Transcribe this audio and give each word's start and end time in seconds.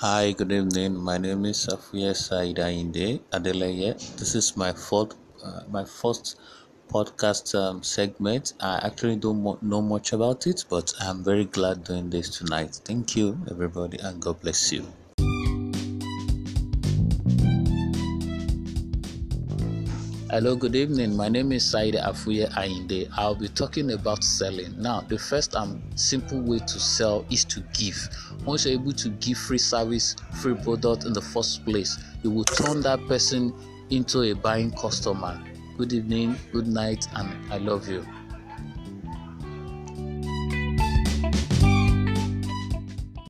Hi, 0.00 0.30
good 0.30 0.52
evening. 0.52 0.94
My 0.96 1.18
name 1.18 1.44
is 1.44 1.66
Safiya 1.66 2.14
Saida 2.14 2.70
Inde 2.70 3.18
Adeleye. 3.32 3.98
This 4.16 4.36
is 4.36 4.56
my 4.56 4.72
fourth, 4.72 5.16
uh, 5.42 5.62
my 5.68 5.84
first 5.84 6.36
podcast 6.88 7.52
um, 7.58 7.82
segment. 7.82 8.52
I 8.60 8.76
actually 8.86 9.16
don't 9.16 9.42
mo- 9.42 9.58
know 9.60 9.82
much 9.82 10.12
about 10.12 10.46
it, 10.46 10.64
but 10.70 10.94
I'm 11.00 11.24
very 11.24 11.46
glad 11.46 11.82
doing 11.82 12.10
this 12.10 12.28
tonight. 12.38 12.80
Thank 12.84 13.16
you, 13.16 13.44
everybody, 13.50 13.98
and 13.98 14.22
God 14.22 14.40
bless 14.40 14.70
you. 14.70 14.86
Hello, 20.30 20.54
good 20.54 20.76
evening. 20.76 21.16
My 21.16 21.30
name 21.30 21.52
is 21.52 21.64
Said 21.64 21.94
Afuye 21.94 22.52
Ainde. 22.52 23.08
I'll 23.16 23.34
be 23.34 23.48
talking 23.48 23.92
about 23.92 24.22
selling. 24.22 24.74
Now, 24.78 25.00
the 25.00 25.16
first 25.16 25.54
and 25.54 25.80
simple 25.98 26.38
way 26.42 26.58
to 26.58 26.78
sell 26.78 27.24
is 27.30 27.46
to 27.46 27.60
give. 27.72 27.96
Once 28.44 28.66
you're 28.66 28.74
able 28.74 28.92
to 28.92 29.08
give 29.08 29.38
free 29.38 29.56
service, 29.56 30.16
free 30.42 30.54
product 30.54 31.06
in 31.06 31.14
the 31.14 31.22
first 31.22 31.64
place, 31.64 31.96
you 32.22 32.30
will 32.30 32.44
turn 32.44 32.82
that 32.82 33.00
person 33.08 33.54
into 33.88 34.20
a 34.20 34.34
buying 34.34 34.70
customer. 34.72 35.42
Good 35.78 35.94
evening, 35.94 36.36
good 36.52 36.66
night, 36.66 37.06
and 37.14 37.50
I 37.50 37.56
love 37.56 37.88
you. 37.88 38.06